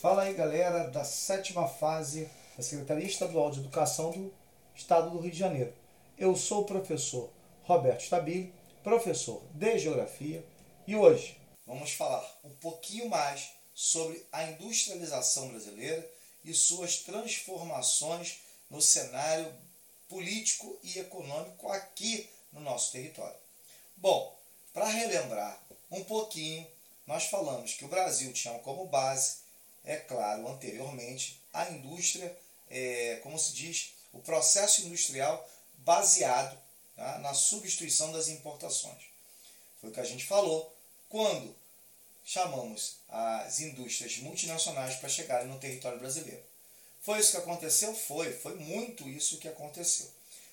Fala 0.00 0.22
aí 0.22 0.32
galera 0.32 0.88
da 0.88 1.04
sétima 1.04 1.68
fase 1.68 2.26
da 2.56 2.62
Secretaria 2.62 3.06
Estadual 3.06 3.50
de 3.50 3.60
Educação 3.60 4.10
do 4.12 4.32
Estado 4.74 5.10
do 5.10 5.18
Rio 5.18 5.30
de 5.30 5.36
Janeiro. 5.36 5.74
Eu 6.16 6.34
sou 6.34 6.62
o 6.62 6.64
professor 6.64 7.28
Roberto 7.64 8.00
Stabile, 8.00 8.50
professor 8.82 9.42
de 9.52 9.78
Geografia, 9.78 10.42
e 10.86 10.96
hoje 10.96 11.38
vamos 11.66 11.92
falar 11.92 12.26
um 12.42 12.48
pouquinho 12.48 13.10
mais 13.10 13.50
sobre 13.74 14.26
a 14.32 14.42
industrialização 14.44 15.50
brasileira 15.50 16.10
e 16.42 16.54
suas 16.54 17.00
transformações 17.00 18.40
no 18.70 18.80
cenário 18.80 19.52
político 20.08 20.78
e 20.82 20.98
econômico 20.98 21.70
aqui 21.70 22.26
no 22.54 22.60
nosso 22.62 22.90
território. 22.90 23.36
Bom, 23.98 24.34
para 24.72 24.86
relembrar 24.86 25.62
um 25.90 26.02
pouquinho, 26.04 26.66
nós 27.06 27.24
falamos 27.24 27.74
que 27.74 27.84
o 27.84 27.88
Brasil 27.88 28.32
tinha 28.32 28.58
como 28.60 28.86
base 28.86 29.49
é 29.84 29.96
claro, 29.96 30.48
anteriormente, 30.48 31.40
a 31.52 31.68
indústria, 31.70 32.36
é, 32.68 33.20
como 33.22 33.38
se 33.38 33.52
diz, 33.52 33.94
o 34.12 34.20
processo 34.20 34.86
industrial 34.86 35.48
baseado 35.78 36.56
tá, 36.96 37.18
na 37.18 37.34
substituição 37.34 38.12
das 38.12 38.28
importações. 38.28 39.02
Foi 39.80 39.90
o 39.90 39.92
que 39.92 40.00
a 40.00 40.04
gente 40.04 40.24
falou 40.24 40.74
quando 41.08 41.54
chamamos 42.24 42.96
as 43.08 43.60
indústrias 43.60 44.18
multinacionais 44.18 44.96
para 44.96 45.08
chegarem 45.08 45.48
no 45.48 45.58
território 45.58 45.98
brasileiro. 45.98 46.42
Foi 47.00 47.18
isso 47.18 47.32
que 47.32 47.38
aconteceu? 47.38 47.94
Foi, 47.94 48.32
foi 48.32 48.54
muito 48.56 49.08
isso 49.08 49.38
que 49.38 49.48
aconteceu. 49.48 50.08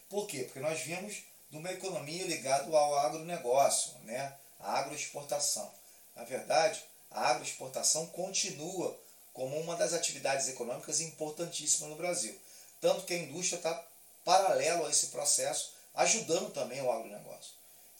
Por 0.09 0.25
quê? 0.25 0.43
Porque 0.43 0.59
nós 0.59 0.79
vimos 0.79 1.21
de 1.51 1.57
uma 1.57 1.71
economia 1.71 2.25
ligada 2.25 2.75
ao 2.75 2.97
agronegócio, 2.97 3.93
né? 4.03 4.33
a 4.59 4.79
agroexportação. 4.79 5.69
Na 6.15 6.23
verdade, 6.23 6.81
a 7.11 7.29
agroexportação 7.29 8.07
continua 8.07 8.97
como 9.37 9.55
uma 9.59 9.75
das 9.75 9.93
atividades 9.93 10.47
econômicas 10.49 10.99
importantíssimas 10.99 11.91
no 11.91 11.95
Brasil. 11.95 12.35
Tanto 12.81 13.05
que 13.05 13.13
a 13.13 13.17
indústria 13.17 13.57
está 13.57 13.85
paralelo 14.25 14.87
a 14.87 14.89
esse 14.89 15.07
processo, 15.07 15.73
ajudando 15.93 16.51
também 16.51 16.81
o 16.81 16.91
agronegócio. 16.91 17.53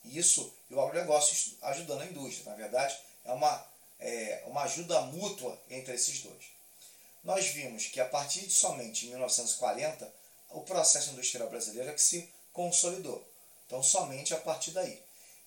Isso, 0.04 0.52
e 0.68 0.74
o 0.74 0.82
agronegócio 0.82 1.56
ajudando 1.62 2.02
a 2.02 2.06
indústria. 2.08 2.50
Na 2.50 2.58
verdade, 2.58 2.98
é 3.24 3.32
uma, 3.32 3.68
é 4.00 4.44
uma 4.48 4.64
ajuda 4.64 5.00
mútua 5.02 5.62
entre 5.70 5.94
esses 5.94 6.22
dois. 6.22 6.46
Nós 7.24 7.46
vimos 7.50 7.86
que 7.86 8.02
a 8.02 8.06
partir 8.06 8.48
de 8.48 8.54
somente 8.54 9.06
1940, 9.06 10.12
o 10.50 10.62
processo 10.62 11.12
industrial 11.12 11.52
brasileiro 11.52 11.92
é 11.92 11.94
que 11.94 12.02
se 12.02 12.28
consolidou. 12.52 13.24
Então, 13.68 13.84
somente 13.84 14.34
a 14.34 14.38
partir 14.38 14.72
daí. 14.72 15.00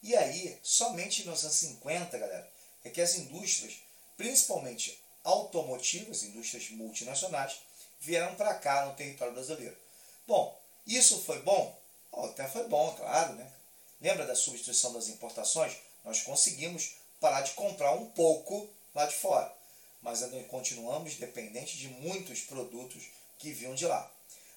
E 0.05 0.17
aí, 0.17 0.57
somente 0.63 1.23
em 1.23 1.25
1950, 1.25 2.17
galera, 2.17 2.49
é 2.85 2.91
que 2.91 3.01
as 3.01 3.17
indústrias, 3.17 3.75
principalmente 4.17 5.03
automotivas, 5.25 6.23
indústrias 6.23 6.71
multinacionais, 6.71 7.61
vieram 8.01 8.35
para 8.35 8.55
cá 8.55 8.87
no 8.87 8.95
território 8.95 9.35
brasileiro. 9.35 9.77
Bom, 10.27 10.59
isso 10.87 11.23
foi 11.23 11.41
bom? 11.43 11.79
Oh, 12.13 12.25
até 12.27 12.49
foi 12.49 12.67
bom, 12.69 12.95
claro. 12.97 13.35
Né? 13.35 13.53
Lembra 14.01 14.27
da 14.27 14.35
substituição 14.35 14.93
das 14.93 15.09
importações? 15.09 15.77
Nós 16.05 16.23
conseguimos 16.23 16.95
parar 17.21 17.43
de 17.43 17.53
comprar 17.53 17.93
um 17.93 18.07
pouco 18.07 18.69
lá 18.95 19.07
de 19.07 19.15
fora, 19.15 19.55
mas 20.03 20.23
ainda 20.23 20.43
continuamos 20.45 21.17
dependentes 21.17 21.79
de 21.79 21.89
muitos 21.89 22.41
produtos 22.41 23.05
que 23.39 23.53
vinham 23.53 23.75
de 23.75 23.87
lá. 23.87 24.11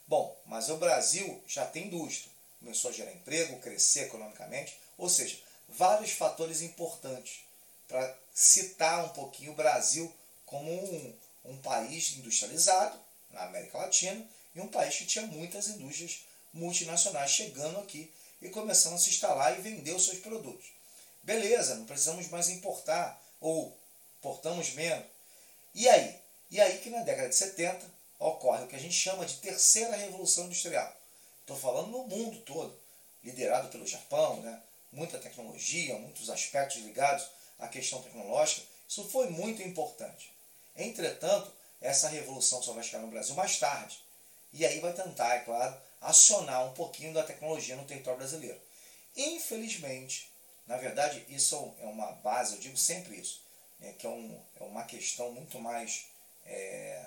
Bom, 0.08 0.36
mas 0.46 0.70
o 0.70 0.78
Brasil 0.78 1.42
já 1.48 1.66
tem 1.66 1.88
indústria, 1.88 2.32
começou 2.60 2.90
a 2.90 2.94
gerar 2.94 3.12
emprego, 3.12 3.60
crescer 3.60 4.06
economicamente, 4.06 4.78
ou 4.98 5.10
seja, 5.10 5.38
vários 5.68 6.12
fatores 6.12 6.62
importantes 6.62 7.42
para 7.88 8.18
citar 8.34 9.06
um 9.06 9.10
pouquinho 9.10 9.52
o 9.52 9.56
Brasil 9.56 10.14
como 10.54 10.72
um, 10.72 11.14
um 11.46 11.58
país 11.58 12.16
industrializado 12.16 12.96
na 13.32 13.46
América 13.46 13.80
Latina 13.80 14.24
e 14.54 14.62
um 14.62 14.68
país 14.68 14.96
que 14.96 15.06
tinha 15.08 15.26
muitas 15.26 15.68
indústrias 15.68 16.20
multinacionais 16.54 17.32
chegando 17.32 17.80
aqui 17.80 18.14
e 18.40 18.50
começando 18.50 18.94
a 18.94 18.98
se 19.00 19.10
instalar 19.10 19.58
e 19.58 19.64
vender 19.64 19.96
os 19.96 20.06
seus 20.06 20.20
produtos. 20.20 20.68
Beleza, 21.24 21.74
não 21.74 21.86
precisamos 21.86 22.28
mais 22.28 22.50
importar 22.50 23.20
ou 23.42 23.76
importamos 24.20 24.74
menos. 24.74 25.08
E 25.74 25.90
aí? 25.90 26.20
E 26.52 26.62
aí 26.62 26.78
que 26.78 26.92
na 26.92 27.02
década 27.02 27.30
de 27.30 27.36
70 27.36 27.84
ocorre 28.20 28.66
o 28.66 28.68
que 28.68 28.76
a 28.76 28.80
gente 28.80 28.94
chama 28.94 29.26
de 29.26 29.38
terceira 29.38 29.96
revolução 29.96 30.46
industrial. 30.46 30.96
Estou 31.42 31.58
falando 31.58 31.88
no 31.88 32.08
mundo 32.08 32.40
todo, 32.42 32.80
liderado 33.24 33.70
pelo 33.70 33.88
Japão, 33.88 34.40
né? 34.42 34.62
muita 34.92 35.18
tecnologia, 35.18 35.98
muitos 35.98 36.30
aspectos 36.30 36.78
ligados 36.84 37.26
à 37.58 37.68
questão 37.68 38.04
tecnológica. 38.04 38.62
Isso 38.88 39.04
foi 39.10 39.32
muito 39.32 39.64
importante. 39.64 40.33
Entretanto, 40.76 41.52
essa 41.82 42.10
revolução 42.10 42.62
só 42.62 42.74
vai 42.74 42.84
chegar 42.84 43.00
no 43.00 43.10
Brasil 43.10 43.36
mais 43.36 43.60
tarde. 43.60 44.00
E 44.52 44.66
aí 44.66 44.80
vai 44.80 44.94
tentar, 44.94 45.36
é 45.36 45.40
claro, 45.40 45.76
acionar 46.02 46.66
um 46.66 46.74
pouquinho 46.74 47.14
da 47.14 47.24
tecnologia 47.24 47.76
no 47.76 47.86
território 47.86 48.20
brasileiro. 48.20 48.60
Infelizmente, 49.16 50.32
na 50.68 50.78
verdade, 50.78 51.26
isso 51.28 51.56
é 51.80 51.86
uma 51.86 52.12
base, 52.14 52.56
eu 52.56 52.60
digo 52.60 52.78
sempre 52.78 53.20
isso, 53.20 53.42
né, 53.80 53.94
que 53.94 54.06
é, 54.06 54.10
um, 54.10 54.40
é 54.60 54.64
uma 54.64 54.84
questão 54.84 55.32
muito 55.32 55.60
mais 55.60 56.06
é, 56.46 57.06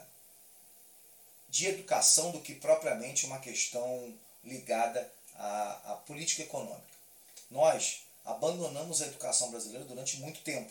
de 1.49 1.67
educação 1.67 2.33
do 2.33 2.41
que 2.41 2.55
propriamente 2.55 3.27
uma 3.27 3.39
questão 3.39 4.15
ligada 4.45 5.11
à, 5.37 5.93
à 5.93 5.95
política 5.97 6.43
econômica. 6.43 6.97
Nós 7.51 8.03
abandonamos 8.25 9.01
a 9.01 9.07
educação 9.07 9.51
brasileira 9.51 9.85
durante 9.85 10.19
muito 10.19 10.41
tempo. 10.43 10.71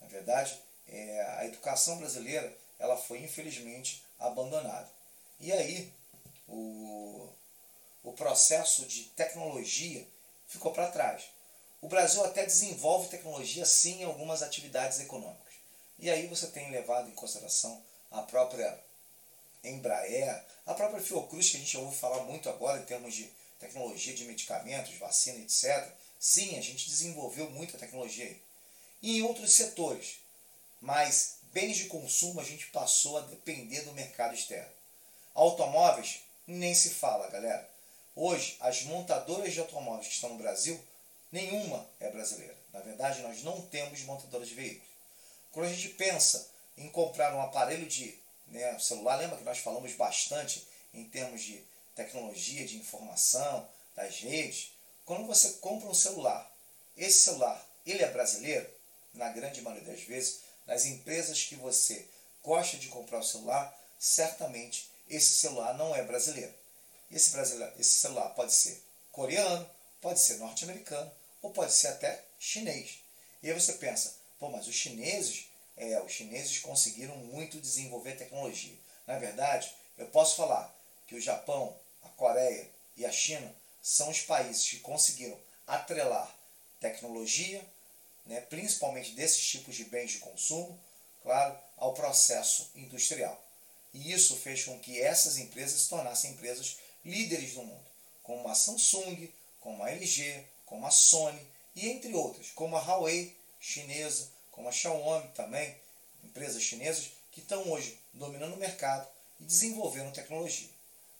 Na 0.00 0.06
verdade, 0.06 0.58
é, 0.88 1.22
a 1.38 1.46
educação 1.46 1.98
brasileira 1.98 2.56
ela 2.78 2.96
foi 2.96 3.18
infelizmente 3.20 4.02
abandonada. 4.18 4.88
E 5.40 5.52
aí 5.52 5.92
o, 6.48 7.28
o 8.02 8.12
processo 8.12 8.84
de 8.86 9.04
tecnologia 9.16 10.06
ficou 10.46 10.72
para 10.72 10.90
trás. 10.90 11.24
O 11.80 11.88
Brasil 11.88 12.24
até 12.24 12.44
desenvolve 12.46 13.08
tecnologia 13.08 13.66
sim 13.66 14.00
em 14.00 14.04
algumas 14.04 14.42
atividades 14.42 15.00
econômicas. 15.00 15.54
E 15.98 16.10
aí 16.10 16.26
você 16.26 16.46
tem 16.48 16.70
levado 16.70 17.08
em 17.08 17.14
consideração 17.14 17.82
a 18.10 18.22
própria 18.22 18.78
Embraer, 19.62 20.44
a 20.66 20.74
própria 20.74 21.02
Fiocruz, 21.02 21.50
que 21.50 21.56
a 21.56 21.60
gente 21.60 21.76
ouve 21.76 21.96
falar 21.96 22.24
muito 22.24 22.48
agora 22.48 22.80
em 22.80 22.84
termos 22.84 23.14
de 23.14 23.30
tecnologia 23.58 24.14
de 24.14 24.24
medicamentos, 24.24 24.94
vacina, 24.98 25.38
etc. 25.38 25.90
Sim, 26.18 26.58
a 26.58 26.60
gente 26.60 26.88
desenvolveu 26.88 27.50
muita 27.50 27.78
tecnologia 27.78 28.26
aí. 28.26 28.42
E 29.02 29.18
em 29.18 29.22
outros 29.22 29.52
setores, 29.52 30.18
mas 30.84 31.38
bens 31.44 31.78
de 31.78 31.86
consumo 31.86 32.40
a 32.40 32.44
gente 32.44 32.66
passou 32.66 33.16
a 33.16 33.22
depender 33.22 33.80
do 33.82 33.92
mercado 33.92 34.34
externo. 34.34 34.70
Automóveis, 35.34 36.20
nem 36.46 36.74
se 36.74 36.90
fala, 36.90 37.30
galera. 37.30 37.68
Hoje, 38.14 38.58
as 38.60 38.82
montadoras 38.82 39.54
de 39.54 39.60
automóveis 39.60 40.08
que 40.08 40.14
estão 40.14 40.28
no 40.28 40.38
Brasil, 40.38 40.78
nenhuma 41.32 41.88
é 41.98 42.10
brasileira. 42.10 42.54
Na 42.70 42.80
verdade, 42.80 43.22
nós 43.22 43.42
não 43.42 43.62
temos 43.62 44.02
montadoras 44.02 44.46
de 44.46 44.54
veículos. 44.54 44.86
Quando 45.52 45.66
a 45.66 45.72
gente 45.72 45.88
pensa 45.90 46.50
em 46.76 46.88
comprar 46.90 47.34
um 47.34 47.40
aparelho 47.40 47.86
de 47.86 48.18
né, 48.48 48.78
celular, 48.78 49.16
lembra 49.16 49.38
que 49.38 49.44
nós 49.44 49.58
falamos 49.58 49.94
bastante 49.94 50.68
em 50.92 51.04
termos 51.04 51.42
de 51.42 51.64
tecnologia, 51.94 52.66
de 52.66 52.76
informação, 52.76 53.66
das 53.96 54.18
redes. 54.18 54.72
Quando 55.06 55.26
você 55.26 55.50
compra 55.54 55.88
um 55.88 55.94
celular, 55.94 56.52
esse 56.94 57.20
celular, 57.20 57.66
ele 57.86 58.02
é 58.02 58.10
brasileiro? 58.10 58.68
Na 59.14 59.30
grande 59.30 59.62
maioria 59.62 59.92
das 59.92 60.02
vezes, 60.02 60.40
nas 60.66 60.84
empresas 60.84 61.42
que 61.42 61.56
você 61.56 62.06
gosta 62.42 62.76
de 62.76 62.88
comprar 62.88 63.18
o 63.18 63.24
celular, 63.24 63.76
certamente 63.98 64.90
esse 65.08 65.38
celular 65.38 65.74
não 65.74 65.94
é 65.94 66.02
brasileiro. 66.02 66.52
Esse, 67.10 67.30
brasileiro, 67.30 67.72
esse 67.78 67.90
celular 67.90 68.30
pode 68.30 68.52
ser 68.52 68.82
coreano, 69.12 69.68
pode 70.00 70.20
ser 70.20 70.38
norte-americano 70.38 71.10
ou 71.42 71.50
pode 71.50 71.72
ser 71.72 71.88
até 71.88 72.24
chinês. 72.38 72.98
E 73.42 73.50
aí 73.50 73.58
você 73.58 73.74
pensa, 73.74 74.14
pô, 74.38 74.48
mas 74.48 74.66
os 74.66 74.74
chineses, 74.74 75.46
é, 75.76 76.00
os 76.00 76.12
chineses 76.12 76.58
conseguiram 76.58 77.16
muito 77.16 77.60
desenvolver 77.60 78.16
tecnologia. 78.16 78.76
Na 79.06 79.18
verdade, 79.18 79.74
eu 79.98 80.06
posso 80.08 80.36
falar 80.36 80.74
que 81.06 81.14
o 81.14 81.20
Japão, 81.20 81.76
a 82.02 82.08
Coreia 82.10 82.68
e 82.96 83.04
a 83.04 83.12
China 83.12 83.54
são 83.82 84.08
os 84.08 84.20
países 84.20 84.68
que 84.68 84.80
conseguiram 84.80 85.38
atrelar 85.66 86.34
tecnologia, 86.80 87.64
né, 88.26 88.40
principalmente 88.42 89.12
desses 89.12 89.46
tipos 89.46 89.74
de 89.74 89.84
bens 89.84 90.12
de 90.12 90.18
consumo, 90.18 90.78
claro, 91.22 91.58
ao 91.76 91.94
processo 91.94 92.70
industrial. 92.74 93.40
E 93.92 94.12
isso 94.12 94.36
fez 94.36 94.64
com 94.64 94.78
que 94.80 95.00
essas 95.00 95.38
empresas 95.38 95.82
se 95.82 95.88
tornassem 95.88 96.32
empresas 96.32 96.78
líderes 97.04 97.54
no 97.54 97.64
mundo, 97.64 97.84
como 98.22 98.48
a 98.48 98.54
Samsung, 98.54 99.30
como 99.60 99.82
a 99.82 99.90
LG, 99.90 100.44
como 100.66 100.86
a 100.86 100.90
Sony 100.90 101.40
e 101.76 101.88
entre 101.88 102.12
outras, 102.14 102.50
como 102.50 102.76
a 102.76 102.80
Huawei 102.80 103.36
chinesa, 103.60 104.28
como 104.50 104.68
a 104.68 104.72
Xiaomi 104.72 105.28
também, 105.34 105.74
empresas 106.22 106.62
chinesas 106.62 107.10
que 107.32 107.40
estão 107.40 107.70
hoje 107.70 107.98
dominando 108.12 108.54
o 108.54 108.58
mercado 108.58 109.08
e 109.40 109.44
desenvolvendo 109.44 110.12
tecnologia. 110.12 110.68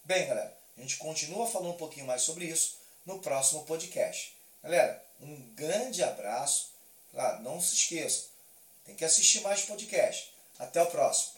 Bem, 0.05 0.27
galera, 0.27 0.56
a 0.77 0.81
gente 0.81 0.97
continua 0.99 1.47
falando 1.47 1.75
um 1.75 1.79
pouquinho 1.79 2.06
mais 2.06 2.23
sobre 2.23 2.45
isso 2.45 2.79
no 3.06 3.21
próximo 3.21 3.65
podcast. 3.65 4.37
Galera, 4.62 5.05
um 5.21 5.55
grande 5.55 6.03
abraço 6.03 6.74
Claro, 7.14 7.43
não 7.43 7.61
se 7.61 7.76
esqueça. 7.76 8.25
Tem 8.84 8.94
que 8.96 9.05
assistir 9.05 9.40
mais 9.40 9.62
podcast. 9.62 10.34
Até 10.58 10.82
o 10.82 10.87
próximo. 10.87 11.34